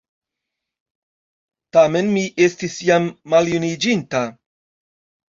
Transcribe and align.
Tamen 1.75 2.07
mi 2.15 2.23
estis 2.45 2.77
jam 2.87 3.05
maljuniĝinta. 3.35 4.23